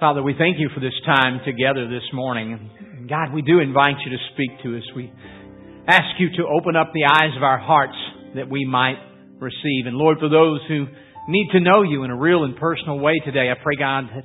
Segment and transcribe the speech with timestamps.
[0.00, 3.06] Father, we thank you for this time together this morning.
[3.06, 4.82] God, we do invite you to speak to us.
[4.96, 5.12] We
[5.86, 7.98] ask you to open up the eyes of our hearts
[8.34, 8.96] that we might
[9.38, 9.84] receive.
[9.84, 10.86] And Lord, for those who
[11.28, 14.24] need to know you in a real and personal way today, I pray, God, that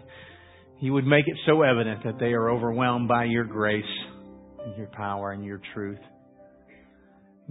[0.80, 3.84] you would make it so evident that they are overwhelmed by your grace
[4.64, 6.00] and your power and your truth.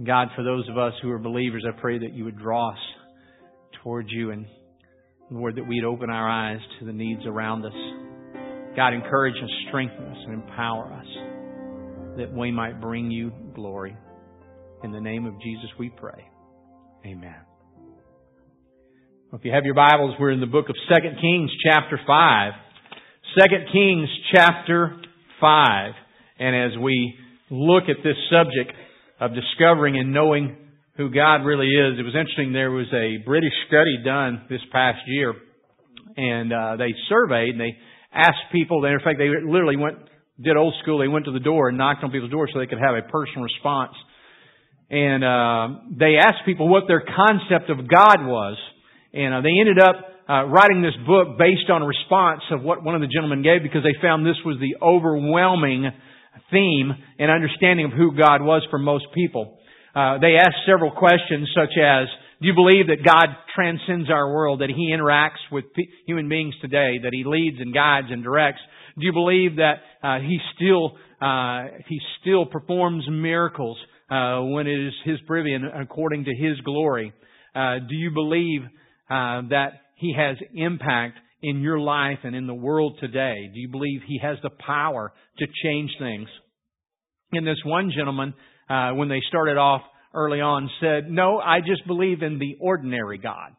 [0.03, 2.79] God, for those of us who are believers, I pray that you would draw us
[3.83, 4.47] towards you and
[5.31, 7.73] Lord, that we'd open our eyes to the needs around us.
[8.75, 11.05] God, encourage us, strengthen us, and empower us
[12.17, 13.95] that we might bring you glory.
[14.83, 16.25] In the name of Jesus we pray.
[17.05, 17.37] Amen.
[19.31, 22.51] If you have your Bibles, we're in the book of 2 Kings chapter 5.
[23.37, 24.95] 2 Kings chapter
[25.39, 25.91] 5.
[26.39, 27.15] And as we
[27.49, 28.77] look at this subject
[29.21, 30.57] of discovering and knowing
[30.97, 32.51] who God really is, it was interesting.
[32.51, 35.33] There was a British study done this past year,
[36.17, 37.77] and uh, they surveyed and they
[38.15, 39.97] asked people, in fact, they literally went,
[40.41, 42.67] did old school, they went to the door and knocked on people's doors so they
[42.67, 43.93] could have a personal response.
[44.89, 48.57] And, uh, they asked people what their concept of God was.
[49.13, 49.95] And, uh, they ended up,
[50.27, 53.61] uh, writing this book based on a response of what one of the gentlemen gave
[53.61, 55.91] because they found this was the overwhelming
[56.51, 59.59] theme and understanding of who God was for most people.
[59.95, 62.07] Uh, they asked several questions such as,
[62.45, 65.65] do you believe that God transcends our world, that He interacts with
[66.05, 68.59] human beings today, that He leads and guides and directs?
[68.99, 73.77] Do you believe that uh, He still uh, He still performs miracles
[74.11, 77.13] uh, when it is His privy and according to His glory?
[77.55, 78.61] Uh, do you believe
[79.09, 83.49] uh, that He has impact in your life and in the world today?
[83.51, 86.27] Do you believe He has the power to change things?
[87.31, 88.35] And this one gentleman,
[88.69, 89.81] uh, when they started off
[90.15, 93.51] early on said, no, I just believe in the ordinary God.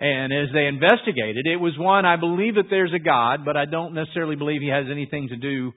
[0.00, 3.66] And as they investigated, it was one, I believe that there's a God, but I
[3.66, 5.72] don't necessarily believe he has anything to do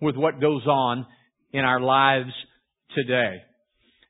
[0.00, 1.06] with what goes on
[1.52, 2.30] in our lives
[2.94, 3.36] today.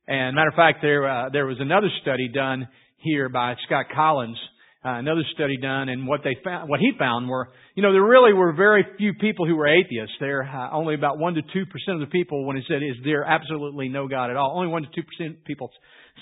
[0.09, 4.39] And matter of fact, there, uh, there was another study done here by Scott Collins
[4.85, 8.03] uh, another study done, and what they found, what he found were, you know, there
[8.03, 10.15] really were very few people who were atheists.
[10.21, 12.97] There, uh, only about one to two percent of the people, when he said, "Is
[13.05, 15.71] there absolutely no God at all?" Only one to two percent people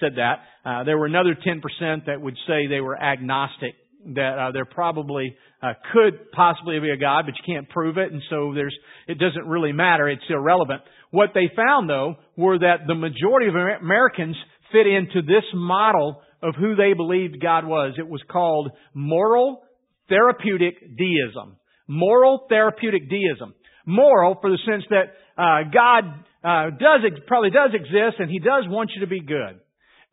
[0.01, 0.41] said that.
[0.65, 3.75] Uh, there were another ten percent that would say they were agnostic,
[4.15, 8.13] that uh, there probably uh, could possibly be a God, but you can't prove it,
[8.13, 8.77] and so there's,
[9.07, 10.09] it doesn't really matter.
[10.09, 10.83] It's irrelevant.
[11.11, 14.37] What they found, though, were that the majority of Americans
[14.71, 17.95] fit into this model of who they believed God was.
[17.99, 19.63] It was called moral
[20.09, 21.57] therapeutic deism.
[21.87, 23.55] Moral therapeutic deism.
[23.87, 26.05] Moral for the sense that uh, God
[26.45, 29.61] uh, does probably does exist and He does want you to be good,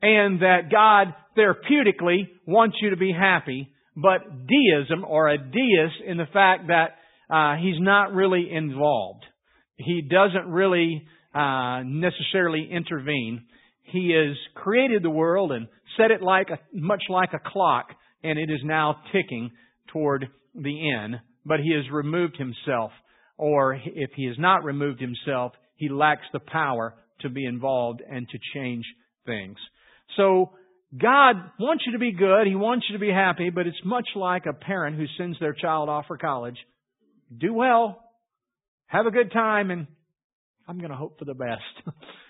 [0.01, 3.71] and that God therapeutically wants you to be happy.
[3.97, 6.95] But deism or a deist in the fact that
[7.29, 9.23] uh, He's not really involved.
[9.77, 13.43] He doesn't really uh, necessarily intervene.
[13.83, 15.67] He has created the world and
[15.97, 17.87] set it like a, much like a clock,
[18.23, 19.51] and it is now ticking
[19.91, 21.15] toward the end.
[21.45, 22.91] But he has removed himself,
[23.37, 28.27] or if he has not removed himself, he lacks the power to be involved and
[28.29, 28.85] to change
[29.25, 29.57] things.
[30.17, 30.51] So
[30.99, 32.47] God wants you to be good.
[32.47, 35.53] He wants you to be happy, but it's much like a parent who sends their
[35.53, 36.57] child off for college.
[37.35, 38.01] Do well.
[38.87, 39.87] Have a good time and
[40.67, 41.61] I'm going to hope for the best.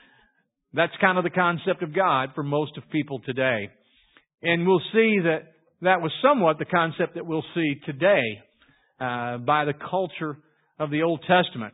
[0.76, 3.70] That's kind of the concept of God for most of people today.
[4.44, 5.44] And we'll see that
[5.82, 8.24] that was somewhat the concept that we'll see today
[9.00, 10.38] uh, by the culture
[10.78, 11.74] of the Old Testament.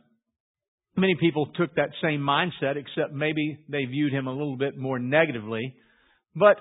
[0.96, 5.00] Many people took that same mindset, except maybe they viewed him a little bit more
[5.00, 5.74] negatively.
[6.36, 6.58] But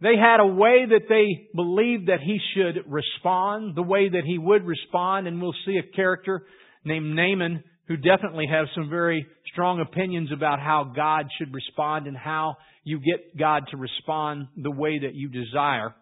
[0.00, 4.38] they had a way that they believed that he should respond, the way that he
[4.38, 6.42] would respond, and we'll see a character
[6.84, 12.16] named Naaman who definitely have some very strong opinions about how God should respond and
[12.16, 15.94] how you get God to respond the way that you desire.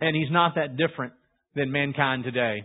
[0.00, 1.12] And He's not that different
[1.54, 2.64] than mankind today.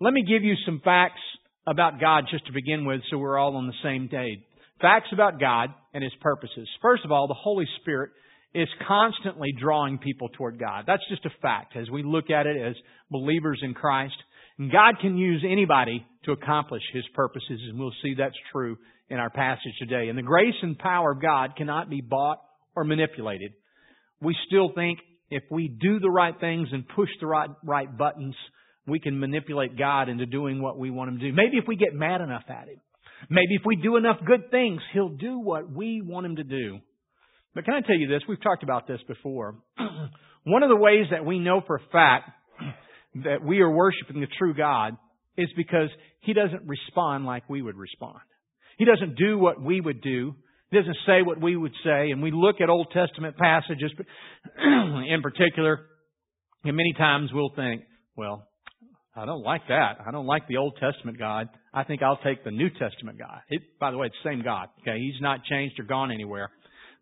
[0.00, 1.20] Let me give you some facts
[1.66, 4.40] about God just to begin with so we're all on the same page.
[4.80, 6.68] Facts about God and His purposes.
[6.80, 8.10] First of all, the Holy Spirit
[8.54, 10.84] is constantly drawing people toward God.
[10.86, 12.74] That's just a fact as we look at it as
[13.10, 14.14] believers in Christ.
[14.58, 18.76] And God can use anybody to accomplish His purposes, and we'll see that's true
[19.08, 20.08] in our passage today.
[20.08, 22.38] And the grace and power of God cannot be bought
[22.74, 23.52] or manipulated.
[24.20, 24.98] We still think
[25.30, 28.34] if we do the right things and push the right, right buttons,
[28.86, 31.32] we can manipulate God into doing what we want Him to do.
[31.32, 32.80] Maybe if we get mad enough at Him.
[33.28, 36.78] Maybe if we do enough good things, He'll do what we want Him to do.
[37.54, 38.22] But can I tell you this?
[38.28, 39.56] We've talked about this before.
[40.44, 42.30] One of the ways that we know for a fact
[43.14, 44.96] that we are worshiping the true God
[45.36, 45.88] is because
[46.20, 48.18] he doesn't respond like we would respond.
[48.78, 50.34] He doesn't do what we would do.
[50.70, 52.10] He doesn't say what we would say.
[52.10, 53.90] And we look at Old Testament passages
[54.58, 55.80] in particular,
[56.64, 57.82] and many times we'll think,
[58.16, 58.46] well,
[59.16, 59.98] I don't like that.
[60.06, 61.48] I don't like the Old Testament God.
[61.74, 63.40] I think I'll take the New Testament God.
[63.48, 64.68] It, by the way, it's the same God.
[64.82, 66.50] Okay, He's not changed or gone anywhere.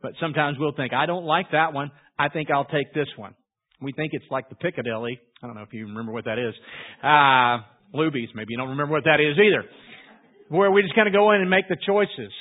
[0.01, 1.91] But sometimes we'll think, I don't like that one.
[2.19, 3.35] I think I'll take this one.
[3.81, 5.21] We think it's like the Piccadilly.
[5.43, 6.55] I don't know if you remember what that is.
[7.03, 7.63] Uh,
[7.97, 8.31] Luby's.
[8.35, 9.69] Maybe you don't remember what that is either.
[10.49, 12.33] Where we just kind of go in and make the choices.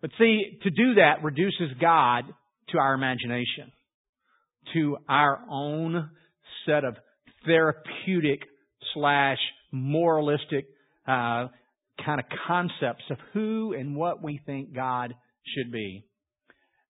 [0.00, 2.24] But see, to do that reduces God
[2.70, 3.72] to our imagination,
[4.74, 6.10] to our own
[6.66, 6.94] set of
[7.44, 8.40] therapeutic
[8.94, 9.38] slash
[9.72, 10.66] moralistic
[11.06, 11.48] uh,
[12.04, 15.14] kind of concepts of who and what we think God
[15.56, 16.04] should be.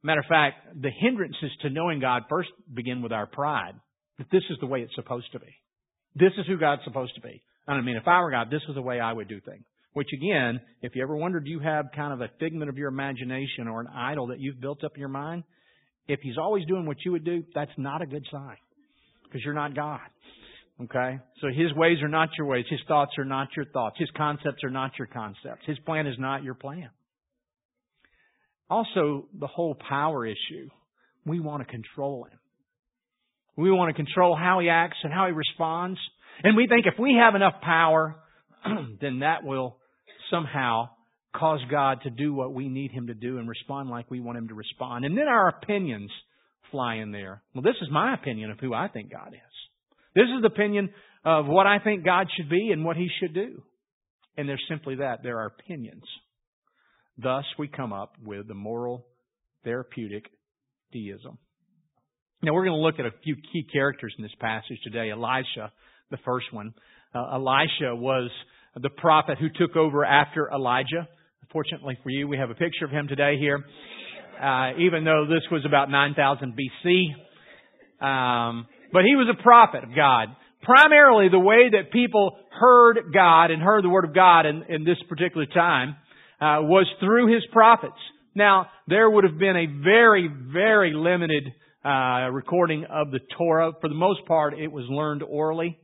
[0.02, 3.74] Matter of fact, the hindrances to knowing God first begin with our pride.
[4.18, 5.54] That this is the way it's supposed to be.
[6.14, 7.42] This is who God's supposed to be.
[7.66, 9.64] I mean, if I were God, this is the way I would do things.
[9.92, 13.68] Which again, if you ever wondered you have kind of a figment of your imagination
[13.68, 15.44] or an idol that you've built up in your mind,
[16.06, 18.56] if he's always doing what you would do, that's not a good sign.
[19.24, 20.00] Because you're not God.
[20.82, 21.18] Okay?
[21.40, 22.64] So his ways are not your ways.
[22.70, 23.96] His thoughts are not your thoughts.
[23.98, 25.66] His concepts are not your concepts.
[25.66, 26.88] His plan is not your plan.
[28.70, 30.68] Also, the whole power issue.
[31.24, 32.38] We want to control him.
[33.56, 35.98] We want to control how he acts and how he responds.
[36.44, 38.16] And we think if we have enough power,
[39.00, 39.78] then that will
[40.30, 40.90] somehow
[41.34, 44.38] cause God to do what we need him to do and respond like we want
[44.38, 45.04] him to respond.
[45.04, 46.10] And then our opinions
[46.70, 47.42] fly in there.
[47.54, 49.40] Well, this is my opinion of who I think God is.
[50.14, 50.90] This is the opinion
[51.24, 53.62] of what I think God should be and what he should do.
[54.36, 55.22] And there's simply that.
[55.22, 56.04] There are our opinions.
[57.20, 59.04] Thus, we come up with the moral
[59.64, 60.26] therapeutic
[60.92, 61.38] deism.
[62.42, 65.10] Now, we're going to look at a few key characters in this passage today.
[65.10, 65.72] Elisha,
[66.12, 66.72] the first one.
[67.12, 68.30] Uh, Elisha was
[68.76, 71.08] the prophet who took over after Elijah.
[71.52, 73.64] Fortunately for you, we have a picture of him today here.
[74.40, 78.04] Uh, even though this was about 9000 BC.
[78.04, 80.28] Um, but he was a prophet of God.
[80.62, 84.84] Primarily, the way that people heard God and heard the Word of God in, in
[84.84, 85.96] this particular time
[86.40, 87.98] uh, was through his prophets.
[88.34, 91.52] Now, there would have been a very, very limited
[91.84, 93.72] uh, recording of the Torah.
[93.80, 95.78] For the most part, it was learned orally.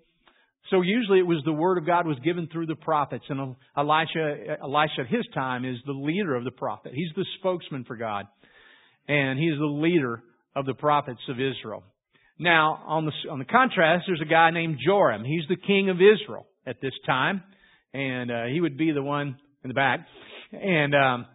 [0.70, 4.56] So usually it was the word of God was given through the prophets, and Elisha,
[4.62, 6.92] Elisha at his time is the leader of the prophet.
[6.94, 8.26] He's the spokesman for God,
[9.06, 10.22] and he's the leader
[10.56, 11.84] of the prophets of Israel.
[12.38, 15.22] Now, on the on the contrast, there's a guy named Joram.
[15.24, 17.42] He's the king of Israel at this time,
[17.92, 20.00] and uh, he would be the one in the back.
[20.62, 21.26] And um,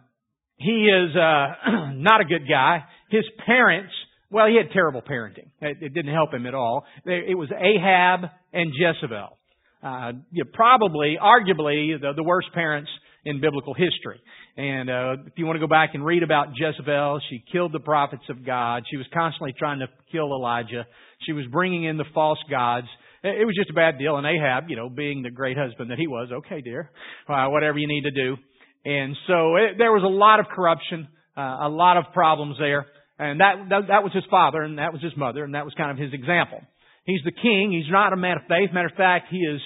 [0.56, 2.84] he is uh, not a good guy.
[3.10, 3.92] His parents,
[4.30, 5.48] well, he had terrible parenting.
[5.60, 6.84] It, it didn't help him at all.
[7.04, 9.38] It was Ahab and Jezebel.
[9.82, 12.90] Uh, you know, probably, arguably, the, the worst parents
[13.24, 14.20] in biblical history.
[14.56, 17.80] And uh, if you want to go back and read about Jezebel, she killed the
[17.80, 18.82] prophets of God.
[18.90, 20.86] She was constantly trying to kill Elijah.
[21.26, 22.86] She was bringing in the false gods.
[23.22, 24.16] It was just a bad deal.
[24.16, 26.90] And Ahab, you know, being the great husband that he was, okay, dear,
[27.28, 28.36] uh, whatever you need to do.
[28.84, 32.86] And so it, there was a lot of corruption, uh, a lot of problems there.
[33.18, 35.74] And that, that, that was his father and that was his mother and that was
[35.76, 36.60] kind of his example.
[37.04, 37.72] He's the king.
[37.72, 38.70] He's not a man of faith.
[38.72, 39.60] Matter of fact, he is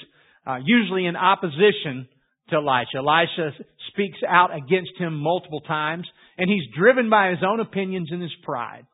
[0.46, 2.08] uh, usually in opposition
[2.50, 2.99] to Elisha.
[2.99, 3.52] Elisha
[3.92, 6.06] speaks out against him multiple times,
[6.37, 8.87] and he's driven by his own opinions and his pride.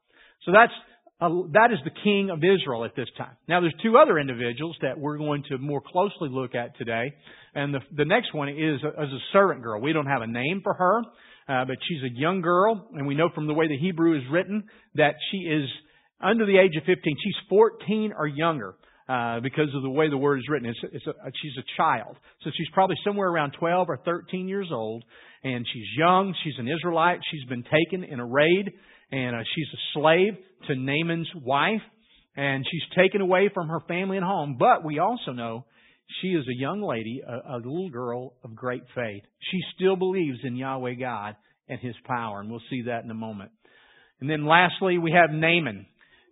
[0.45, 0.73] So that's
[1.21, 3.37] uh, that is the king of Israel at this time.
[3.47, 7.12] Now, there's two other individuals that we're going to more closely look at today,
[7.55, 9.81] and the the next one is a, is a servant girl.
[9.81, 11.00] We don't have a name for her,
[11.49, 14.23] uh, but she's a young girl, and we know from the way the Hebrew is
[14.31, 15.69] written that she is
[16.23, 16.97] under the age of 15.
[17.23, 18.75] She's 14 or younger.
[19.09, 20.69] Uh, because of the way the word is written.
[20.69, 21.12] It's, it's a,
[21.43, 22.17] she's a child.
[22.45, 25.03] So she's probably somewhere around 12 or 13 years old,
[25.43, 26.33] and she's young.
[26.45, 27.19] She's an Israelite.
[27.29, 28.71] She's been taken in a raid,
[29.11, 30.35] and uh, she's a slave
[30.69, 31.83] to Naaman's wife,
[32.37, 34.57] and she's taken away from her family and home.
[34.59, 35.67] But we also know
[36.21, 39.23] she is a young lady, a, a little girl of great faith.
[39.50, 41.37] She still believes in Yahweh God
[41.69, 43.50] and His power, and we'll see that in a moment.
[44.21, 45.87] And then lastly, we have Naaman.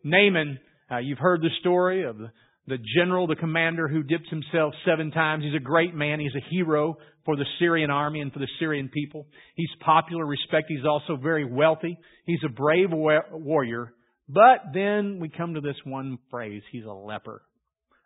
[0.05, 0.59] Naaman,
[0.91, 2.31] uh, you've heard the story of the
[2.69, 5.43] the general, the commander who dips himself seven times.
[5.43, 6.21] He's a great man.
[6.21, 9.27] He's a hero for the Syrian army and for the Syrian people.
[9.55, 10.77] He's popular, respected.
[10.77, 11.99] He's also very wealthy.
[12.27, 13.95] He's a brave warrior.
[14.29, 16.63] But then we come to this one phrase.
[16.71, 17.43] He's a leper.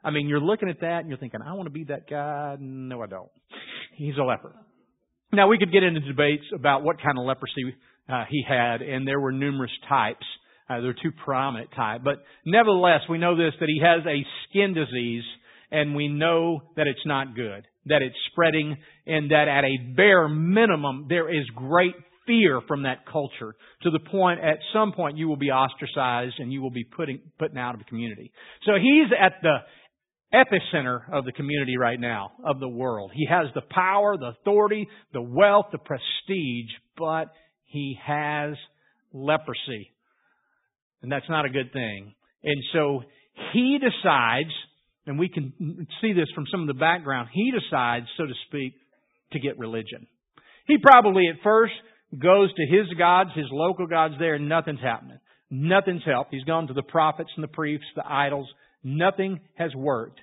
[0.04, 2.56] I mean, you're looking at that and you're thinking, I want to be that guy.
[2.60, 3.30] No, I don't.
[3.96, 4.54] He's a leper.
[5.32, 7.74] Now, we could get into debates about what kind of leprosy
[8.08, 10.26] uh, he had, and there were numerous types.
[10.68, 12.02] Uh, they're two prominent types.
[12.04, 15.24] But nevertheless, we know this, that he has a skin disease,
[15.70, 17.66] and we know that it's not good.
[17.86, 18.76] that it's spreading
[19.06, 21.94] and that at a bare minimum there is great
[22.26, 26.52] fear from that culture to the point at some point you will be ostracized and
[26.52, 28.32] you will be putting, putting out of the community.
[28.64, 29.58] So he's at the
[30.34, 33.10] epicenter of the community right now, of the world.
[33.14, 37.32] He has the power, the authority, the wealth, the prestige, but
[37.64, 38.54] he has
[39.12, 39.90] leprosy.
[41.02, 42.14] And that's not a good thing.
[42.44, 43.02] And so
[43.52, 44.52] he decides,
[45.06, 45.52] and we can
[46.00, 48.74] see this from some of the background, he decides, so to speak,
[49.32, 50.06] to get religion.
[50.66, 51.74] He probably at first
[52.18, 55.18] goes to his gods, his local gods there, and nothing's happening.
[55.50, 56.32] Nothing's helped.
[56.32, 58.48] He's gone to the prophets and the priests, the idols.
[58.82, 60.20] Nothing has worked.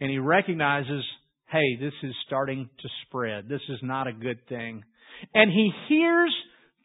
[0.00, 1.04] And he recognizes,
[1.50, 3.48] hey, this is starting to spread.
[3.48, 4.82] This is not a good thing.
[5.34, 6.32] And he hears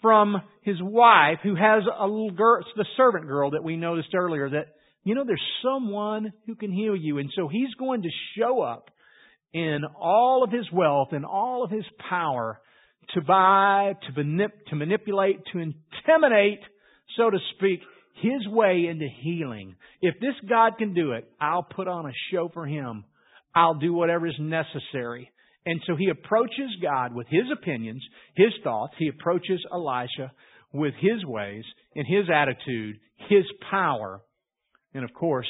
[0.02, 4.50] from his wife, who has a little girl, the servant girl that we noticed earlier,
[4.50, 4.68] that,
[5.04, 7.18] you know, there's someone who can heal you.
[7.18, 8.92] And so he's going to show up
[9.54, 12.60] in all of his wealth and all of his power
[13.14, 16.60] to buy, to, manip- to manipulate, to intimidate,
[17.16, 17.80] so to speak,
[18.22, 19.76] his way into healing.
[20.02, 23.06] If this God can do it, I'll put on a show for him.
[23.56, 25.32] I'll do whatever is necessary.
[25.66, 28.04] And so he approaches God with his opinions,
[28.36, 28.94] his thoughts.
[28.98, 30.32] He approaches Elisha
[30.74, 31.64] with his ways
[31.96, 32.98] and his attitude,
[33.30, 34.22] his power.
[34.94, 35.48] And of course,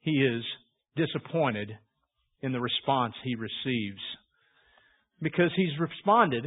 [0.00, 0.42] he is
[0.96, 1.70] disappointed
[2.42, 4.00] in the response he receives
[5.20, 6.46] because he's responded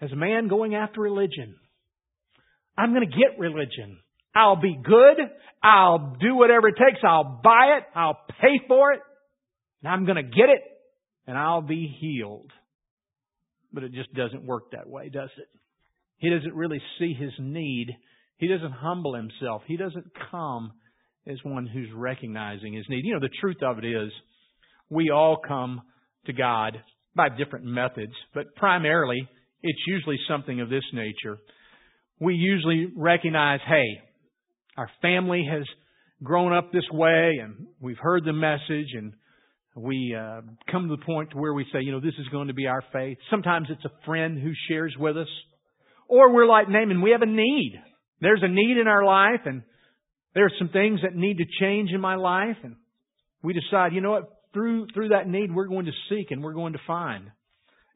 [0.00, 1.56] as a man going after religion.
[2.76, 3.98] I'm going to get religion.
[4.34, 5.16] I'll be good.
[5.62, 7.00] I'll do whatever it takes.
[7.02, 7.84] I'll buy it.
[7.94, 9.00] I'll pay for it.
[9.82, 10.62] And I'm going to get it
[11.26, 12.50] and I'll be healed.
[13.72, 15.48] But it just doesn't work that way, does it?
[16.18, 17.96] He doesn't really see his need.
[18.38, 19.62] He doesn't humble himself.
[19.66, 20.72] He doesn't come
[21.26, 23.04] as one who's recognizing his need.
[23.04, 24.10] You know, the truth of it is,
[24.88, 25.82] we all come
[26.26, 26.78] to God
[27.14, 29.28] by different methods, but primarily
[29.62, 31.38] it's usually something of this nature.
[32.20, 34.00] We usually recognize, hey,
[34.76, 35.64] our family has
[36.22, 39.12] grown up this way and we've heard the message and
[39.76, 42.54] we uh, come to the point where we say, you know, this is going to
[42.54, 43.18] be our faith.
[43.30, 45.28] Sometimes it's a friend who shares with us.
[46.08, 47.80] Or we're like Naaman, we have a need.
[48.20, 49.62] There's a need in our life and
[50.34, 52.76] there's some things that need to change in my life and
[53.42, 56.54] we decide, you know what, through, through that need, we're going to seek and we're
[56.54, 57.30] going to find.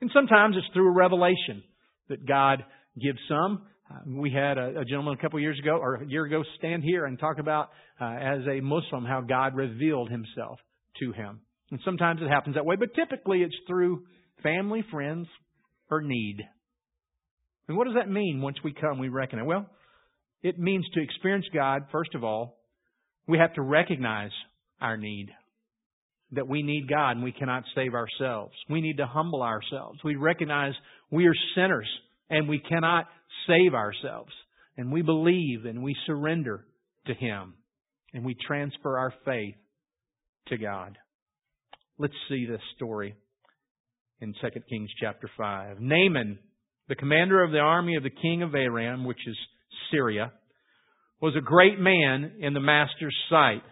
[0.00, 1.62] And sometimes it's through a revelation
[2.08, 2.64] that God
[3.00, 3.62] gives some.
[3.90, 6.82] Uh, we had a, a, gentleman a couple years ago, or a year ago, stand
[6.82, 10.58] here and talk about, uh, as a Muslim, how God revealed himself
[11.00, 11.40] to him.
[11.70, 14.04] And sometimes it happens that way, but typically it's through
[14.42, 15.26] family, friends,
[15.90, 16.38] or need.
[17.68, 19.46] And what does that mean once we come, we reckon it?
[19.46, 19.66] Well,
[20.42, 22.58] it means to experience God, first of all,
[23.26, 24.32] we have to recognize
[24.80, 25.28] our need
[26.32, 28.54] that we need God and we cannot save ourselves.
[28.68, 30.00] We need to humble ourselves.
[30.02, 30.72] We recognize
[31.10, 31.88] we are sinners
[32.30, 33.06] and we cannot
[33.46, 34.32] save ourselves.
[34.76, 36.64] And we believe and we surrender
[37.06, 37.54] to Him.
[38.14, 39.54] And we transfer our faith
[40.48, 40.96] to God.
[41.98, 43.14] Let's see this story
[44.20, 45.80] in 2 Kings chapter 5.
[45.80, 46.38] Naaman,
[46.88, 49.36] the commander of the army of the king of Aram, which is
[49.90, 50.32] Syria,
[51.20, 53.62] was a great man in the master's sight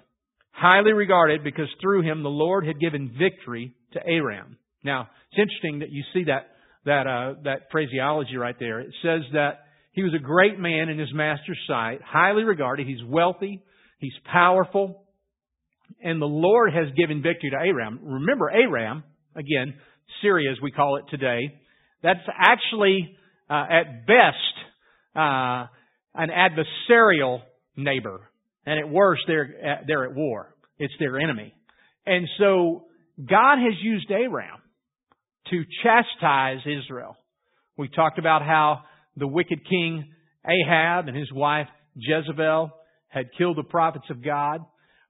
[0.52, 4.59] highly regarded because through him the Lord had given victory to Aram.
[4.85, 6.49] Now, it's interesting that you see that
[6.87, 8.80] that uh, that phraseology right there.
[8.80, 12.87] It says that he was a great man in his master's sight, highly regarded.
[12.87, 13.62] He's wealthy,
[13.99, 15.04] he's powerful,
[16.02, 18.00] and the Lord has given victory to Aram.
[18.02, 19.04] Remember, Aram
[19.35, 19.75] again,
[20.23, 21.40] Syria as we call it today.
[22.02, 23.16] That's actually
[23.49, 24.37] uh, at best
[25.14, 25.66] uh,
[26.14, 27.40] an adversarial
[27.76, 28.29] neighbor.
[28.67, 30.55] And at worst, they're, they're at war.
[30.79, 31.55] It's their enemy.
[32.07, 32.85] And so
[33.19, 34.61] God has used Aram
[35.50, 37.17] to chastise Israel.
[37.76, 38.83] We talked about how
[39.17, 40.12] the wicked king
[40.47, 42.71] Ahab and his wife Jezebel
[43.09, 44.61] had killed the prophets of God.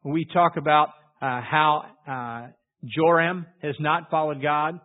[0.04, 0.88] We talk about
[1.21, 2.52] uh, how uh,
[2.85, 4.80] Joram has not followed God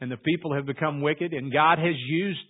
[0.00, 2.40] and the people have become wicked and God has used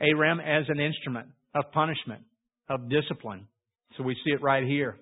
[0.00, 2.22] Aram as an instrument of punishment,
[2.68, 3.48] of discipline.
[3.96, 4.96] So we see it right here.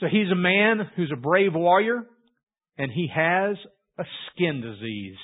[0.00, 2.04] So he's a man who's a brave warrior,
[2.76, 3.56] and he has
[3.98, 5.16] a skin disease.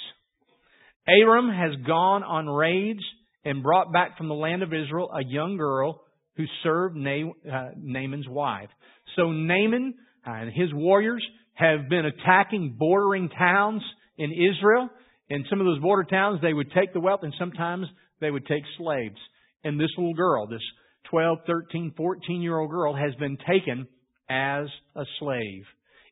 [1.06, 3.02] Aram has gone on raids
[3.44, 6.02] and brought back from the land of Israel a young girl
[6.36, 8.70] who served uh, Naaman's wife.
[9.16, 11.24] So Naaman and his warriors
[11.54, 13.82] have been attacking bordering towns
[14.16, 14.88] in Israel.
[15.28, 17.86] In some of those border towns, they would take the wealth, and sometimes
[18.20, 19.18] they would take slaves.
[19.64, 20.62] And this little girl, this
[21.10, 23.86] 12, 13, 14 year old girl, has been taken
[24.28, 25.64] as a slave.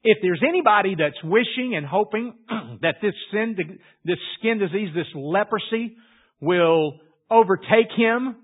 [0.03, 2.35] If there's anybody that's wishing and hoping
[2.83, 3.57] that this sin,
[4.05, 5.97] this skin disease, this leprosy
[6.41, 7.01] will
[7.31, 8.37] overtake him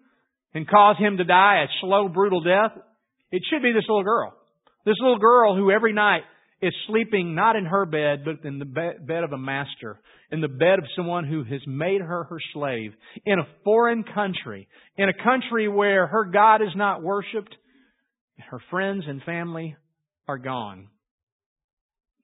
[0.55, 2.73] and cause him to die a slow, brutal death,
[3.31, 4.35] it should be this little girl.
[4.85, 6.23] This little girl who every night
[6.63, 9.99] is sleeping not in her bed, but in the bed of a master,
[10.31, 12.93] in the bed of someone who has made her her slave,
[13.25, 17.55] in a foreign country, in a country where her God is not worshiped,
[18.51, 19.77] her friends and family
[20.29, 20.89] are gone.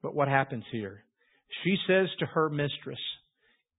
[0.03, 1.05] But what happens here?
[1.65, 2.99] She says to her mistress,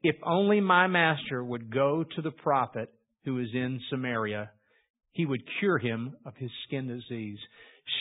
[0.02, 2.90] If only my master would go to the prophet
[3.25, 4.52] who is in Samaria,
[5.12, 7.38] he would cure him of his skin disease.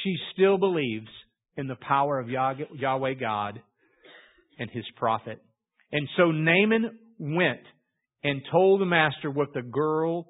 [0.03, 1.09] She still believes
[1.57, 3.61] in the power of Yahweh God
[4.59, 5.43] and his prophet.
[5.91, 7.61] And so Naaman went
[8.25, 10.29] and told the master what the girl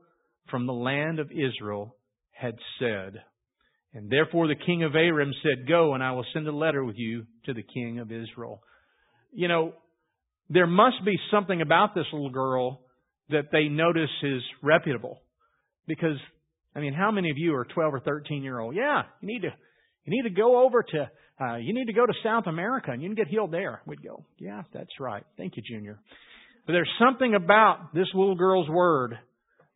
[0.50, 1.96] from the land of Israel
[2.32, 3.22] had said.
[3.94, 6.96] And therefore the king of Aram said, Go, and I will send a letter with
[6.96, 8.62] you to the king of Israel.
[9.32, 9.74] You know,
[10.48, 12.80] there must be something about this little girl
[13.30, 15.20] that they notice is reputable.
[15.86, 16.16] Because,
[16.74, 18.74] I mean, how many of you are 12 or 13 year old?
[18.74, 19.50] Yeah, you need to,
[20.04, 23.02] you need to go over to, uh, you need to go to South America and
[23.02, 23.82] you can get healed there.
[23.86, 25.24] We'd go, yeah, that's right.
[25.36, 25.98] Thank you, Junior.
[26.66, 29.18] But there's something about this little girl's word.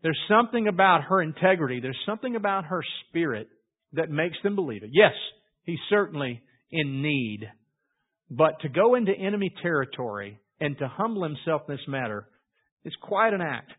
[0.03, 1.81] There's something about her integrity.
[1.81, 3.49] There's something about her spirit
[3.97, 4.91] that makes them believe it.
[4.93, 5.13] Yes,
[5.65, 7.41] he's certainly in need.
[8.31, 12.29] But to go into enemy territory and to humble himself in this matter
[12.85, 13.73] is quite an act.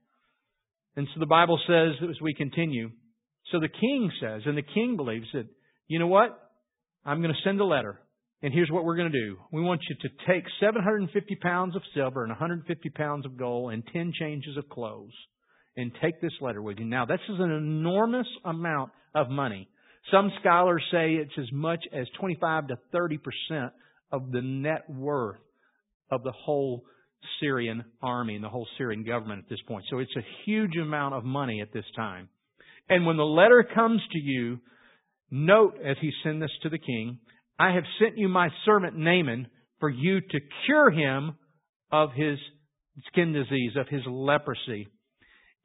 [0.95, 2.89] And so the Bible says, as we continue,
[3.51, 5.45] so the king says, and the king believes that,
[5.87, 6.37] you know what?
[7.05, 7.99] I'm going to send a letter.
[8.41, 9.37] And here's what we're going to do.
[9.51, 13.83] We want you to take 750 pounds of silver and 150 pounds of gold and
[13.91, 15.13] 10 changes of clothes
[15.75, 16.85] and take this letter with you.
[16.85, 19.69] Now, this is an enormous amount of money.
[20.11, 23.73] Some scholars say it's as much as 25 to 30 percent
[24.11, 25.39] of the net worth
[26.09, 26.83] of the whole
[27.41, 29.85] Syrian army and the whole Syrian government at this point.
[29.89, 32.29] So it's a huge amount of money at this time.
[32.89, 34.59] And when the letter comes to you,
[35.29, 37.19] note as he sent this to the king,
[37.59, 39.47] I have sent you my servant Naaman
[39.79, 41.35] for you to cure him
[41.91, 42.37] of his
[43.07, 44.87] skin disease, of his leprosy.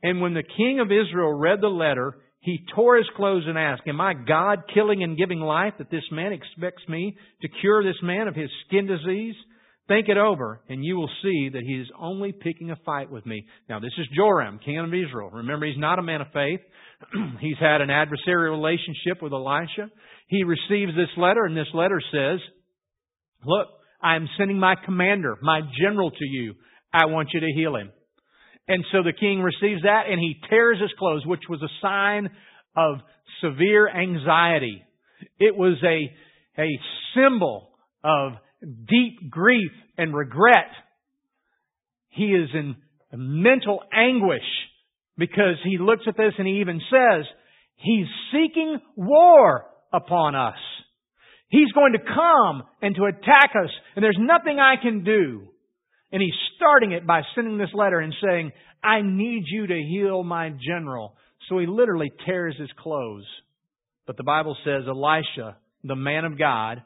[0.02, 3.82] And when the king of Israel read the letter, he tore his clothes and asked,
[3.86, 8.02] Am I God killing and giving life that this man expects me to cure this
[8.02, 9.36] man of his skin disease?
[9.86, 13.24] Think it over, and you will see that he is only picking a fight with
[13.26, 13.46] me.
[13.68, 15.30] Now, this is Joram, king of Israel.
[15.30, 16.60] Remember, he's not a man of faith.
[17.40, 19.88] he's had an adversarial relationship with Elisha.
[20.26, 22.40] He receives this letter, and this letter says,
[23.44, 23.68] Look,
[24.02, 26.54] I am sending my commander, my general to you.
[26.92, 27.92] I want you to heal him.
[28.72, 32.30] And so the king receives that and he tears his clothes, which was a sign
[32.74, 33.00] of
[33.42, 34.82] severe anxiety.
[35.38, 36.10] It was a,
[36.58, 36.68] a
[37.14, 37.68] symbol
[38.02, 38.32] of
[38.62, 40.70] deep grief and regret.
[42.08, 42.76] He is in
[43.12, 44.40] mental anguish
[45.18, 47.26] because he looks at this and he even says,
[47.76, 50.56] He's seeking war upon us.
[51.48, 55.48] He's going to come and to attack us, and there's nothing I can do.
[56.12, 58.52] And he's starting it by sending this letter and saying,
[58.84, 61.16] I need you to heal my general.
[61.48, 63.26] So he literally tears his clothes.
[64.06, 66.82] But the Bible says Elisha, the man of God,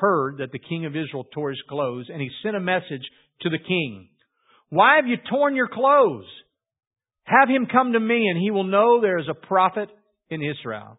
[0.00, 3.02] heard that the king of Israel tore his clothes and he sent a message
[3.42, 4.08] to the king.
[4.70, 6.26] Why have you torn your clothes?
[7.24, 9.88] Have him come to me and he will know there is a prophet
[10.30, 10.98] in Israel.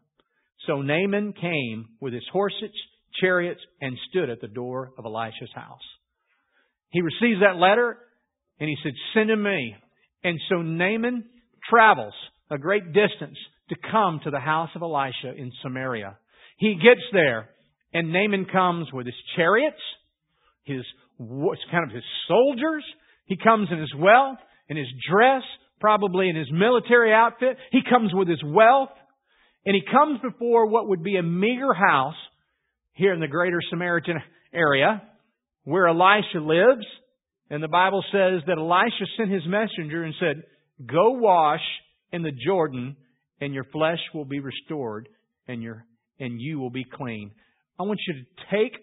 [0.66, 2.72] So Naaman came with his horses,
[3.20, 5.80] chariots, and stood at the door of Elisha's house.
[6.96, 7.98] He receives that letter
[8.58, 9.76] and he said, Send him me.
[10.24, 11.26] And so Naaman
[11.70, 12.14] travels
[12.50, 16.18] a great distance to come to the house of Elisha in Samaria.
[16.58, 17.50] He gets there
[17.94, 19.82] and Naaman comes with his chariots,
[20.64, 20.86] his
[21.20, 22.86] kind of his soldiers.
[23.26, 24.38] He comes in his wealth,
[24.70, 25.44] in his dress,
[25.82, 27.58] probably in his military outfit.
[27.74, 28.96] He comes with his wealth,
[29.66, 32.16] and he comes before what would be a meager house
[32.94, 34.16] here in the greater Samaritan
[34.54, 35.02] area
[35.66, 36.86] where Elisha lives.
[37.50, 40.44] And the Bible says that Elisha sent his messenger and said,
[40.88, 41.62] Go wash
[42.12, 42.96] in the Jordan,
[43.42, 45.10] and your flesh will be restored,
[45.48, 45.86] and your
[46.20, 47.32] and you will be clean.
[47.80, 48.74] I want you to take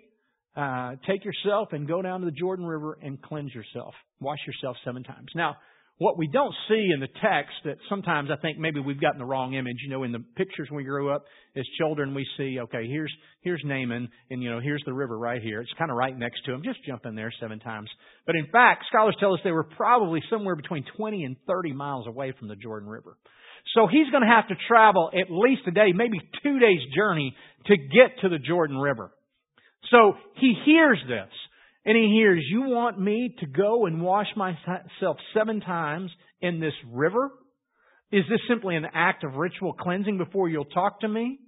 [0.56, 3.94] uh, take yourself and go down to the Jordan River and cleanse yourself.
[4.20, 5.28] Wash yourself seven times.
[5.34, 5.56] Now,
[6.02, 9.24] what we don't see in the text that sometimes I think maybe we've gotten the
[9.24, 9.76] wrong image.
[9.84, 11.24] You know, in the pictures we grew up
[11.56, 13.12] as children, we see, okay, here's,
[13.42, 15.60] here's Naaman and you know, here's the river right here.
[15.60, 16.62] It's kind of right next to him.
[16.64, 17.88] Just jump in there seven times.
[18.26, 22.08] But in fact, scholars tell us they were probably somewhere between 20 and 30 miles
[22.08, 23.16] away from the Jordan River.
[23.74, 27.36] So he's going to have to travel at least a day, maybe two days journey
[27.66, 29.12] to get to the Jordan River.
[29.90, 31.30] So he hears this.
[31.84, 36.74] And he hears, you want me to go and wash myself seven times in this
[36.90, 37.30] river?
[38.12, 41.38] Is this simply an act of ritual cleansing before you'll talk to me?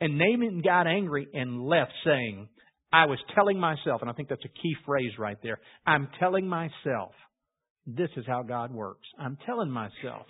[0.00, 2.48] And Naaman got angry and left saying,
[2.92, 5.60] I was telling myself, and I think that's a key phrase right there.
[5.86, 7.12] I'm telling myself,
[7.86, 9.06] this is how God works.
[9.18, 10.26] I'm telling myself,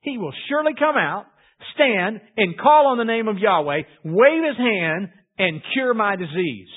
[0.00, 1.26] He will surely come out,
[1.74, 6.68] stand, and call on the name of Yahweh, wave His hand, and cure my disease.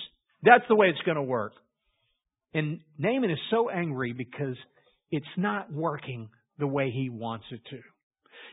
[0.44, 1.54] That's the way it's going to work.
[2.54, 4.56] And Naaman is so angry because
[5.12, 7.80] it's not working the way he wants it to.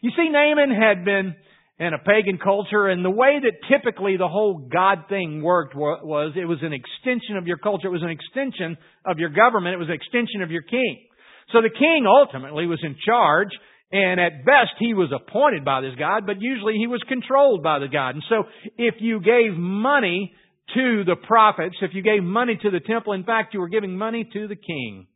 [0.02, 1.34] You see, Naaman had been
[1.78, 6.32] in a pagan culture, and the way that typically the whole God thing worked was
[6.36, 9.78] it was an extension of your culture, it was an extension of your government, it
[9.78, 11.06] was an extension of your king.
[11.52, 13.48] So the king ultimately was in charge,
[13.92, 17.78] and at best he was appointed by this God, but usually he was controlled by
[17.78, 18.10] the God.
[18.10, 18.44] And so
[18.76, 20.34] if you gave money
[20.74, 23.96] to the prophets, if you gave money to the temple, in fact, you were giving
[23.96, 25.06] money to the king.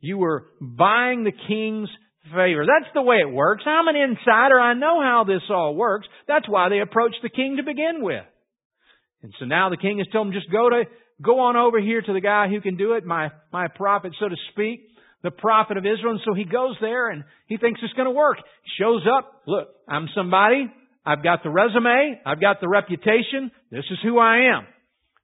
[0.00, 1.88] You were buying the king's
[2.24, 2.64] favor.
[2.66, 3.64] That's the way it works.
[3.66, 4.58] I'm an insider.
[4.58, 6.06] I know how this all works.
[6.28, 8.24] That's why they approached the king to begin with.
[9.22, 10.84] And so now the king has told them, just go to,
[11.22, 14.28] go on over here to the guy who can do it, my, my prophet, so
[14.28, 14.88] to speak,
[15.22, 16.12] the prophet of Israel.
[16.12, 18.38] And so he goes there and he thinks it's going to work.
[18.80, 19.42] Shows up.
[19.46, 20.72] Look, I'm somebody.
[21.04, 22.20] I've got the resume.
[22.26, 23.50] I've got the reputation.
[23.70, 24.66] This is who I am.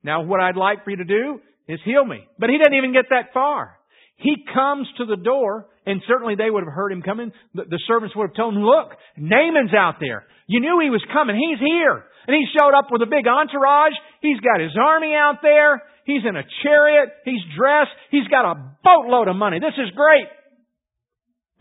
[0.03, 2.27] Now what I'd like for you to do is heal me.
[2.39, 3.79] But he doesn't even get that far.
[4.17, 7.31] He comes to the door, and certainly they would have heard him coming.
[7.55, 10.27] The, servants would have told him, look, Naaman's out there.
[10.49, 11.37] You knew he was coming.
[11.37, 12.03] He's here.
[12.27, 13.95] And he showed up with a big entourage.
[14.21, 15.83] He's got his army out there.
[16.05, 17.11] He's in a chariot.
[17.25, 17.95] He's dressed.
[18.11, 19.61] He's got a boatload of money.
[19.61, 20.27] This is great.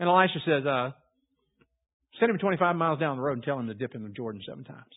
[0.00, 0.90] And Elisha says, uh,
[2.18, 4.42] send him 25 miles down the road and tell him to dip in the Jordan
[4.46, 4.94] seven times.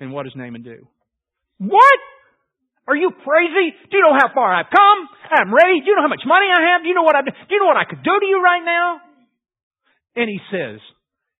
[0.00, 0.86] And what does Naaman do?
[1.58, 1.98] What?
[2.88, 3.74] Are you crazy?
[3.90, 5.08] Do you know how far I've come?
[5.30, 5.80] I'm ready.
[5.80, 6.82] Do you know how much money I have?
[6.82, 8.62] Do you know what I do you know what I could do to you right
[8.64, 9.00] now?
[10.14, 10.80] And he says,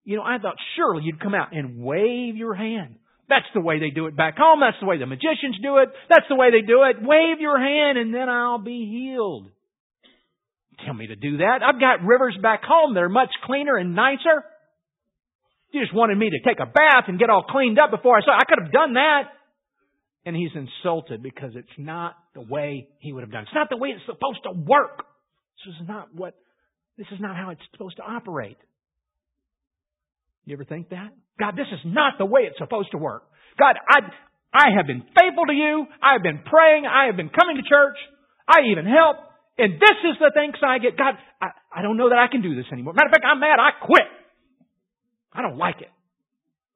[0.05, 2.97] you know, I thought surely you'd come out and wave your hand.
[3.29, 4.61] That's the way they do it back home.
[4.61, 5.89] That's the way the magicians do it.
[6.09, 7.03] That's the way they do it.
[7.03, 9.51] Wave your hand and then I'll be healed.
[10.85, 11.61] Tell me to do that.
[11.67, 14.45] I've got rivers back home that are much cleaner and nicer.
[15.77, 18.25] You just wanted me to take a bath and get all cleaned up before I
[18.25, 18.33] saw.
[18.33, 19.29] I could have done that.
[20.25, 23.43] And he's insulted because it's not the way he would have done.
[23.43, 25.05] It's not the way it's supposed to work.
[25.61, 26.33] This is not what,
[26.97, 28.57] this is not how it's supposed to operate.
[30.47, 31.13] You ever think that?
[31.39, 33.29] God, this is not the way it's supposed to work.
[33.61, 34.01] God, I,
[34.57, 35.85] I have been faithful to you.
[36.01, 36.89] I have been praying.
[36.89, 38.01] I have been coming to church.
[38.49, 39.21] I even help.
[39.61, 40.97] And this is the thanks I get.
[40.97, 42.95] God, I, I don't know that I can do this anymore.
[42.97, 43.61] Matter of fact, I'm mad.
[43.61, 44.09] I quit.
[45.37, 45.91] I don't like it.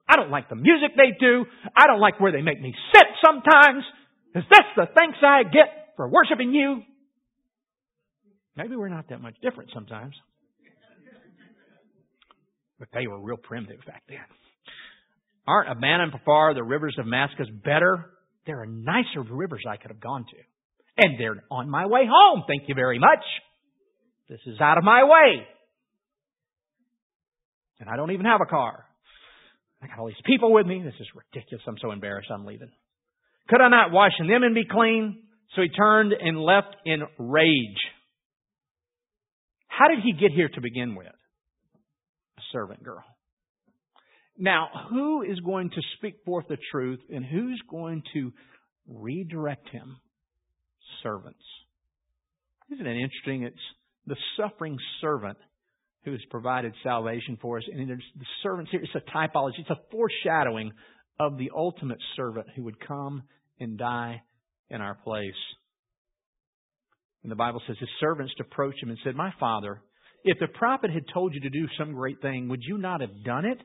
[0.06, 1.46] I don't like the music they do.
[1.74, 3.84] I don't like where they make me sit sometimes.
[4.34, 6.82] Is this the thanks I get for worshiping you?
[8.56, 10.14] Maybe we're not that much different sometimes.
[12.78, 14.18] But they were real primitive back then.
[15.46, 18.10] Aren't Abana and Pharpar, the rivers of Damascus, better?
[18.46, 21.04] There are nicer rivers I could have gone to.
[21.04, 22.44] And they're on my way home.
[22.46, 23.24] Thank you very much.
[24.28, 25.46] This is out of my way.
[27.80, 28.84] And I don't even have a car.
[29.82, 30.82] I got all these people with me.
[30.84, 31.64] This is ridiculous.
[31.66, 32.28] I'm so embarrassed.
[32.30, 32.70] I'm leaving.
[33.48, 35.22] Could I not wash in them and be clean?
[35.56, 37.80] So he turned and left in rage.
[39.66, 41.06] How did he get here to begin with?
[41.06, 43.04] A servant girl.
[44.38, 48.32] Now, who is going to speak forth the truth and who's going to
[48.86, 49.96] redirect him?
[51.02, 51.42] Servants.
[52.72, 53.42] Isn't it interesting?
[53.44, 53.56] It's
[54.06, 55.38] the suffering servant
[56.04, 57.64] who has provided salvation for us.
[57.70, 58.80] And there's the servants here.
[58.82, 59.58] It's a typology.
[59.58, 60.72] It's a foreshadowing
[61.18, 63.22] of the ultimate servant who would come
[63.58, 64.22] and die
[64.70, 65.32] in our place.
[67.22, 69.82] And the Bible says his servants approached him and said, My father,
[70.24, 73.22] if the prophet had told you to do some great thing, would you not have
[73.24, 73.58] done it?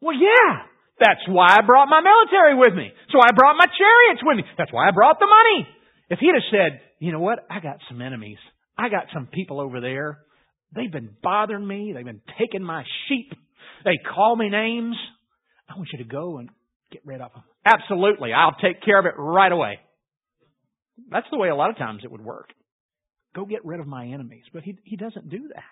[0.00, 0.64] Well, yeah.
[0.98, 2.92] That's why I brought my military with me.
[3.10, 4.44] So I brought my chariots with me.
[4.58, 5.66] That's why I brought the money.
[6.10, 7.38] If he'd have said, you know what?
[7.50, 8.36] I got some enemies.
[8.76, 10.18] I got some people over there
[10.74, 11.92] They've been bothering me.
[11.94, 13.32] They've been taking my sheep.
[13.84, 14.96] They call me names.
[15.68, 16.48] I want you to go and
[16.92, 17.42] get rid of them.
[17.64, 18.32] Absolutely.
[18.32, 19.78] I'll take care of it right away.
[21.10, 22.50] That's the way a lot of times it would work.
[23.34, 24.44] Go get rid of my enemies.
[24.52, 25.64] But he, he doesn't do that.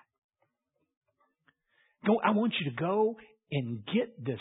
[2.07, 3.17] Go, I want you to go
[3.51, 4.41] and get this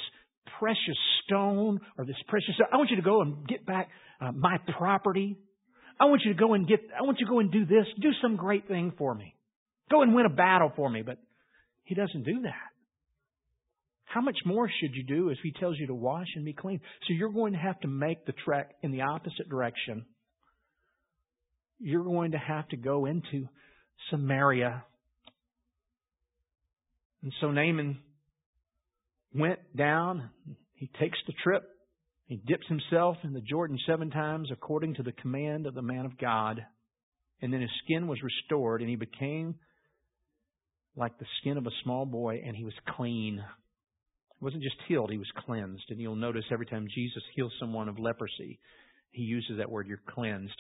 [0.60, 3.90] precious stone or this precious, I want you to go and get back
[4.22, 5.38] uh, my property.
[6.00, 7.86] I want you to go and get, I want you to go and do this,
[8.00, 9.34] do some great thing for me.
[9.90, 11.02] Go and win a battle for me.
[11.02, 11.18] But
[11.84, 12.72] he doesn't do that.
[14.06, 16.80] How much more should you do if he tells you to wash and be clean?
[17.08, 20.06] So you're going to have to make the trek in the opposite direction.
[21.80, 23.48] You're going to have to go into
[24.10, 24.84] Samaria.
[27.22, 28.00] And so Naaman
[29.36, 30.30] went down.
[30.76, 31.64] He takes the trip.
[32.28, 36.06] He dips himself in the Jordan seven times according to the command of the man
[36.06, 36.66] of God.
[37.42, 39.56] And then his skin was restored and he became
[40.98, 43.42] like the skin of a small boy and he was clean.
[44.40, 45.86] He wasn't just healed, he was cleansed.
[45.90, 48.60] And you'll notice every time Jesus heals someone of leprosy,
[49.12, 50.60] he uses that word, you're cleansed.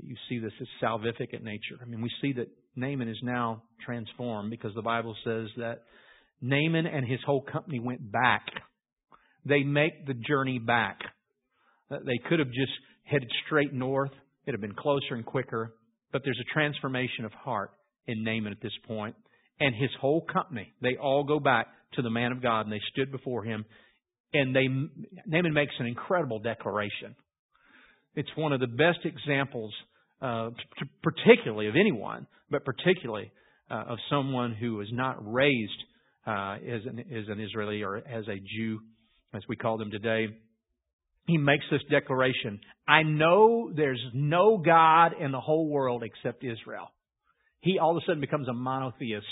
[0.00, 1.76] You see this as salvific in nature.
[1.82, 5.82] I mean, we see that Naaman is now transformed because the Bible says that
[6.40, 8.46] Naaman and his whole company went back.
[9.44, 11.00] They make the journey back.
[11.90, 12.72] Uh, they could have just
[13.04, 14.12] headed straight north.
[14.46, 15.74] It'd have been closer and quicker.
[16.12, 17.72] But there's a transformation of heart
[18.06, 19.16] in Naaman at this point.
[19.60, 22.80] And his whole company, they all go back to the man of God and they
[22.92, 23.64] stood before him.
[24.32, 24.68] And they,
[25.26, 27.16] Naaman makes an incredible declaration.
[28.14, 29.72] It's one of the best examples,
[30.20, 30.50] uh,
[31.02, 33.30] particularly of anyone, but particularly
[33.70, 35.72] uh, of someone who was not raised
[36.26, 38.80] uh, as, an, as an Israeli or as a Jew,
[39.34, 40.28] as we call them today.
[41.26, 46.88] He makes this declaration I know there's no God in the whole world except Israel.
[47.60, 49.26] He all of a sudden becomes a monotheist.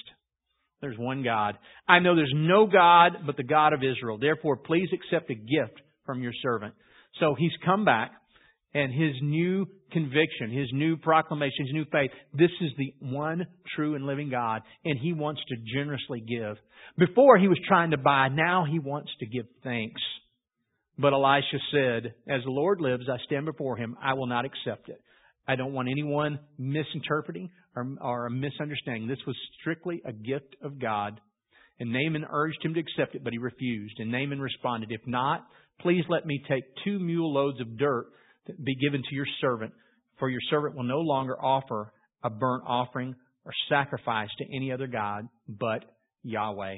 [0.81, 1.57] There's one God.
[1.89, 4.19] I know there's no God but the God of Israel.
[4.19, 6.75] Therefore, please accept a gift from your servant.
[7.19, 8.13] So he's come back
[8.75, 13.95] and his new conviction, his new proclamation, his new faith, this is the one true
[13.95, 16.57] and living God, and he wants to generously give.
[16.99, 20.01] Before he was trying to buy, now he wants to give thanks.
[20.99, 24.91] But Elisha said, As the Lord lives, I stand before him, I will not accept
[24.91, 25.01] it.
[25.49, 29.07] I don't want anyone misinterpreting or, or misunderstanding.
[29.07, 31.21] This was strictly a gift of God.
[31.79, 34.01] And Naaman urged him to accept it, but he refused.
[34.01, 35.47] And Naaman responded, If not,
[35.81, 38.07] please let me take two mule loads of dirt
[38.47, 39.73] that be given to your servant,
[40.19, 41.93] for your servant will no longer offer
[42.25, 45.85] a burnt offering or sacrifice to any other God but
[46.23, 46.77] Yahweh.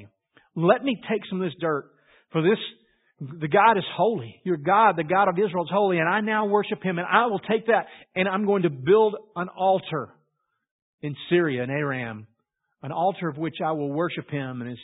[0.55, 1.89] Let me take some of this dirt,
[2.33, 2.59] for this,
[3.39, 4.41] the God is holy.
[4.43, 7.27] Your God, the God of Israel is holy, and I now worship Him, and I
[7.27, 7.85] will take that,
[8.15, 10.09] and I'm going to build an altar
[11.01, 12.27] in Syria and Aram,
[12.81, 14.61] an altar of which I will worship Him.
[14.61, 14.77] And as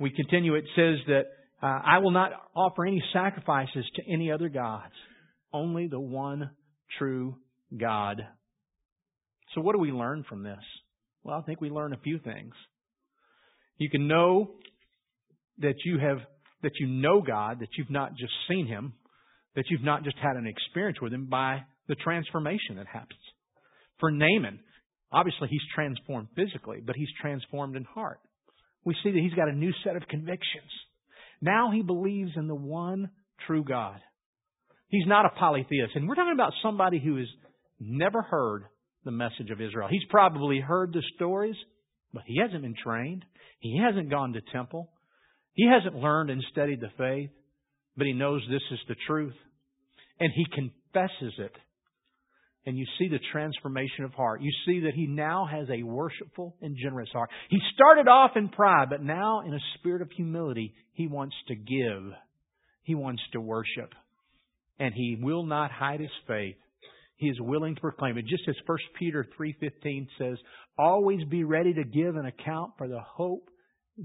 [0.00, 1.24] we continue, it says that
[1.62, 4.92] uh, I will not offer any sacrifices to any other gods
[5.52, 6.50] only the one
[6.98, 7.36] true
[7.76, 8.20] God.
[9.54, 10.58] So, what do we learn from this?
[11.22, 12.52] Well, I think we learn a few things.
[13.78, 14.52] You can know
[15.58, 16.18] that you have
[16.62, 18.94] that you know God, that you've not just seen Him,
[19.54, 23.20] that you've not just had an experience with Him by the transformation that happens.
[24.00, 24.60] For Naaman,
[25.12, 28.20] obviously he's transformed physically, but he's transformed in heart.
[28.84, 30.70] We see that he's got a new set of convictions.
[31.40, 33.10] Now he believes in the one
[33.46, 34.00] true God.
[34.88, 35.96] He's not a polytheist.
[35.96, 37.26] And we're talking about somebody who has
[37.80, 38.64] never heard
[39.04, 39.88] the message of Israel.
[39.90, 41.56] He's probably heard the stories,
[42.12, 43.24] but he hasn't been trained.
[43.60, 44.90] He hasn't gone to temple.
[45.54, 47.30] He hasn't learned and studied the faith,
[47.96, 49.34] but he knows this is the truth.
[50.20, 51.52] And he confesses it.
[52.66, 54.42] And you see the transformation of heart.
[54.42, 57.30] You see that he now has a worshipful and generous heart.
[57.48, 61.54] He started off in pride, but now in a spirit of humility, he wants to
[61.54, 62.12] give.
[62.82, 63.92] He wants to worship
[64.78, 66.56] and he will not hide his faith.
[67.16, 68.26] He is willing to proclaim it.
[68.26, 70.36] Just as 1 Peter 3.15 says,
[70.78, 73.48] always be ready to give an account for the hope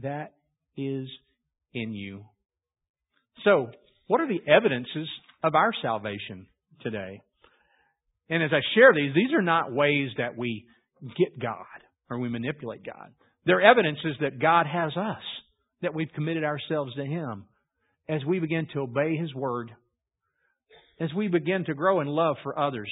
[0.02, 0.34] that
[0.78, 1.08] is
[1.74, 2.24] in you.
[3.43, 3.71] So,
[4.08, 5.10] what are the evidences
[5.43, 6.47] of our salvation
[6.82, 7.21] today?
[8.32, 10.65] And as I share these, these are not ways that we
[11.02, 11.65] get God
[12.10, 13.12] or we manipulate God.
[13.46, 15.22] They're evidences that God has us,
[15.84, 17.46] that we've committed ourselves to Him
[18.10, 19.72] as we begin to obey His Word
[21.02, 22.89] as we begin to grow in love for others,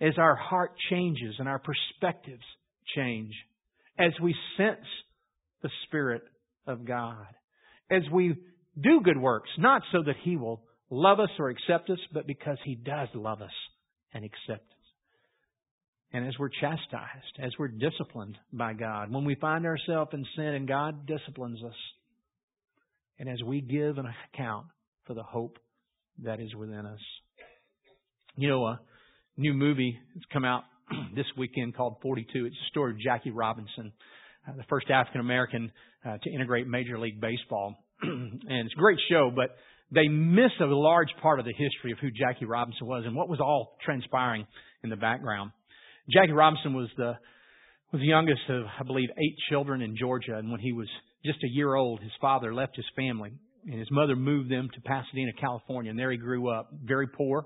[0.00, 2.42] as our heart changes and our perspectives
[2.96, 3.32] change,
[3.98, 4.86] as we sense
[5.62, 6.22] the Spirit
[6.66, 7.26] of God,
[7.90, 8.34] as we
[8.80, 12.56] do good works, not so that He will love us or accept us, but because
[12.64, 13.50] He does love us
[14.14, 14.68] and acceptance.
[16.12, 20.44] And as we're chastised, as we're disciplined by God, when we find ourselves in sin
[20.44, 21.74] and God disciplines us,
[23.18, 24.66] and as we give an account
[25.06, 25.58] for the hope
[26.24, 27.00] that is within us.
[28.36, 28.80] You know, a
[29.36, 30.64] new movie has come out
[31.14, 32.46] this weekend called 42.
[32.46, 33.92] It's a story of Jackie Robinson,
[34.48, 35.72] uh, the first African American
[36.04, 37.76] uh, to integrate Major League Baseball.
[38.02, 39.56] and it's a great show, but
[39.94, 43.28] they miss a large part of the history of who Jackie Robinson was and what
[43.28, 44.46] was all transpiring
[44.82, 45.52] in the background.
[46.10, 47.14] Jackie Robinson was the
[47.92, 50.88] was the youngest of, I believe, eight children in Georgia, and when he was
[51.26, 53.32] just a year old, his father left his family
[53.64, 57.44] and his mother moved them to Pasadena, California, and there he grew up, very poor.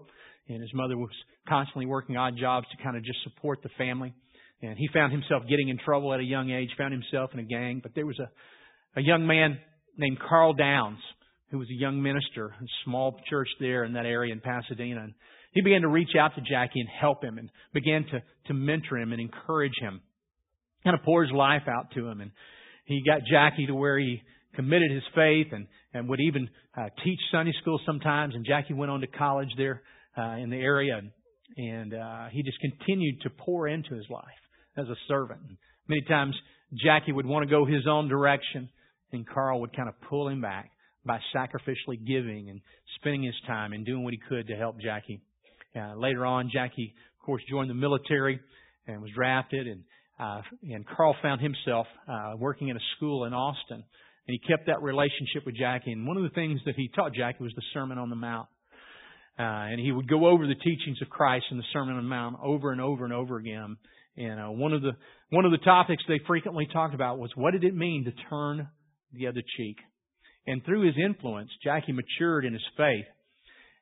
[0.48, 1.10] And his mother was
[1.48, 4.14] constantly working odd jobs to kind of just support the family.
[4.62, 7.42] And he found himself getting in trouble at a young age, found himself in a
[7.42, 7.80] gang.
[7.82, 9.58] But there was a, a young man
[9.98, 11.00] named Karl Downs,
[11.50, 15.02] who was a young minister, in a small church there in that area in Pasadena.
[15.02, 15.14] And
[15.52, 18.98] he began to reach out to Jackie and help him and began to, to mentor
[18.98, 20.00] him and encourage him.
[20.84, 22.20] Kind of pour his life out to him.
[22.20, 22.30] And
[22.84, 24.22] he got Jackie to where he
[24.54, 28.34] committed his faith and, and would even uh, teach Sunday school sometimes.
[28.34, 29.82] And Jackie went on to college there
[30.16, 30.98] uh, in the area.
[30.98, 31.10] And,
[31.56, 34.24] and uh, he just continued to pour into his life
[34.76, 35.40] as a servant.
[35.48, 35.56] And
[35.88, 36.34] Many times
[36.74, 38.68] Jackie would want to go his own direction,
[39.12, 40.70] and Karl would kind of pull him back
[41.06, 42.60] by sacrificially giving and
[42.96, 45.20] spending his time and doing what he could to help Jackie.
[45.74, 48.40] Uh, later on, Jackie, of course, joined the military
[48.86, 49.82] and was drafted, and
[50.18, 53.84] uh, and Karl found himself uh, working in a school in Austin, and
[54.26, 55.92] he kept that relationship with Jackie.
[55.92, 58.48] And one of the things that he taught Jackie was the Sermon on the Mount.
[59.38, 62.08] Uh, and he would go over the teachings of Christ in the Sermon on the
[62.08, 63.76] Mount over and over and over again.
[64.16, 64.92] And uh, one of the
[65.28, 68.66] one of the topics they frequently talked about was what did it mean to turn
[69.12, 69.76] the other cheek.
[70.46, 73.06] And through his influence, Jackie matured in his faith.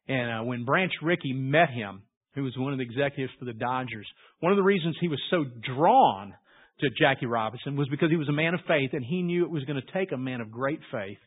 [0.09, 2.03] And uh, when Branch Rickey met him,
[2.35, 4.07] who was one of the executives for the Dodgers,
[4.41, 6.35] one of the reasons he was so drawn
[6.81, 9.51] to Jackie Robinson was because he was a man of faith, and he knew it
[9.51, 11.19] was going to take a man of great faith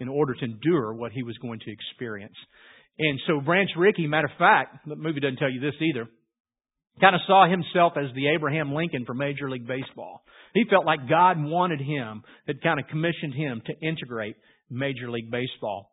[0.00, 2.34] in order to endure what he was going to experience.
[2.98, 6.08] And so Branch Rickey, matter of fact, the movie doesn't tell you this either,
[7.00, 10.22] kind of saw himself as the Abraham Lincoln for Major League Baseball.
[10.52, 14.34] He felt like God wanted him, had kind of commissioned him to integrate
[14.70, 15.90] Major League Baseball.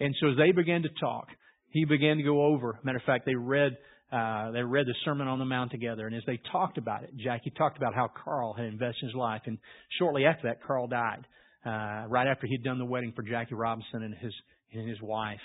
[0.00, 1.28] And so as they began to talk,
[1.70, 2.78] he began to go over.
[2.82, 3.76] Matter of fact, they read
[4.12, 7.10] uh, they read the Sermon on the Mount together, and as they talked about it,
[7.16, 9.58] Jackie talked about how Karl had invested his life, and
[9.98, 11.26] shortly after that, Karl died.
[11.66, 14.32] Uh, right after he'd done the wedding for Jackie Robinson and his
[14.72, 15.40] and his wife.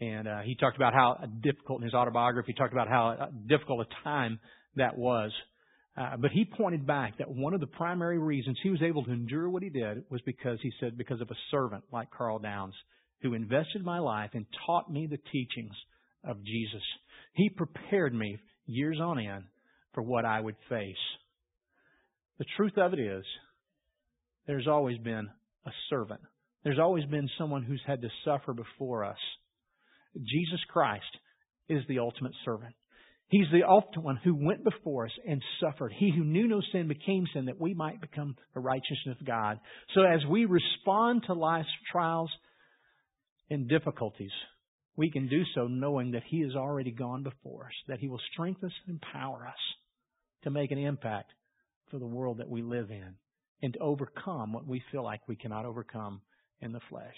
[0.00, 2.52] And uh, he talked about how difficult in his autobiography.
[2.52, 4.40] He talked about how difficult a time
[4.76, 5.30] that was.
[5.96, 9.12] Uh, but he pointed back that one of the primary reasons he was able to
[9.12, 12.74] endure what he did was because he said because of a servant like Karl Downs
[13.20, 15.74] who invested my life and taught me the teachings
[16.24, 16.82] of Jesus.
[17.34, 19.44] He prepared me years on end
[19.92, 20.96] for what I would face.
[22.38, 23.24] The truth of it is,
[24.46, 25.28] there's always been
[25.66, 26.20] a servant.
[26.64, 29.18] There's always been someone who's had to suffer before us
[30.16, 31.04] Jesus Christ
[31.68, 32.74] is the ultimate servant.
[33.28, 35.92] He's the ultimate one who went before us and suffered.
[35.96, 39.58] He who knew no sin became sin that we might become the righteousness of God.
[39.94, 42.30] So as we respond to life's trials
[43.48, 44.32] and difficulties,
[44.96, 48.20] we can do so knowing that He has already gone before us, that He will
[48.32, 49.54] strengthen us and empower us
[50.44, 51.30] to make an impact
[51.90, 53.14] for the world that we live in
[53.62, 56.20] and to overcome what we feel like we cannot overcome
[56.60, 57.16] in the flesh.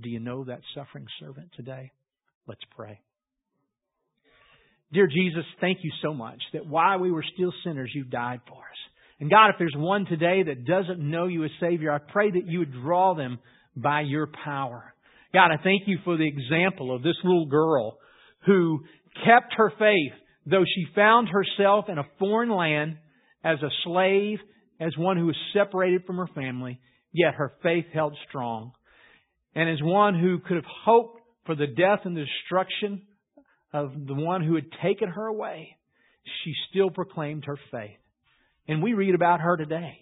[0.00, 1.90] Do you know that suffering servant today?
[2.46, 3.00] Let's pray.
[4.94, 8.58] Dear Jesus, thank you so much that while we were still sinners, you died for
[8.58, 8.78] us.
[9.18, 12.46] And God, if there's one today that doesn't know you as Savior, I pray that
[12.46, 13.40] you would draw them
[13.74, 14.94] by your power.
[15.32, 17.98] God, I thank you for the example of this little girl
[18.46, 18.84] who
[19.24, 20.12] kept her faith,
[20.46, 22.98] though she found herself in a foreign land
[23.42, 24.38] as a slave,
[24.78, 26.78] as one who was separated from her family,
[27.12, 28.70] yet her faith held strong.
[29.56, 33.02] And as one who could have hoped for the death and the destruction
[33.74, 35.76] of the one who had taken her away,
[36.44, 37.98] she still proclaimed her faith.
[38.68, 39.98] And we read about her today.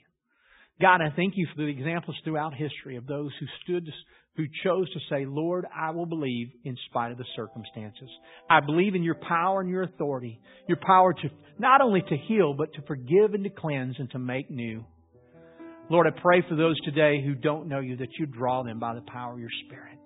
[0.80, 3.88] God, I thank you for the examples throughout history of those who stood,
[4.36, 8.08] who chose to say, Lord, I will believe in spite of the circumstances.
[8.50, 12.54] I believe in your power and your authority, your power to not only to heal,
[12.54, 14.84] but to forgive and to cleanse and to make new.
[15.88, 18.94] Lord, I pray for those today who don't know you that you draw them by
[18.94, 19.98] the power of your Spirit.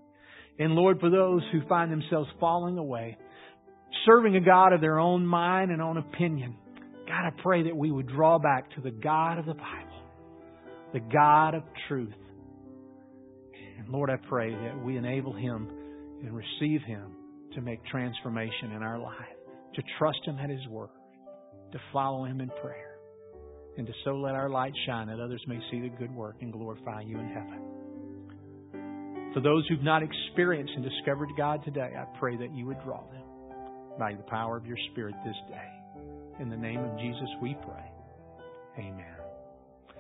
[0.59, 3.19] And Lord, for those who find themselves falling away,
[4.05, 6.57] serving a God of their own mind and own opinion,
[7.07, 10.03] God, I pray that we would draw back to the God of the Bible,
[10.93, 12.13] the God of truth.
[13.79, 15.69] And Lord, I pray that we enable Him
[16.23, 17.13] and receive Him
[17.55, 19.15] to make transformation in our life,
[19.75, 20.91] to trust Him at His Word,
[21.73, 22.97] to follow Him in prayer,
[23.77, 26.53] and to so let our light shine that others may see the good work and
[26.53, 27.61] glorify you in heaven.
[29.35, 33.03] For those who've not experienced and discovered God today, I pray that you would draw
[33.11, 33.16] them
[33.99, 35.73] by the power of your Spirit this day.
[36.41, 37.91] In the name of Jesus we pray.
[38.79, 39.16] Amen.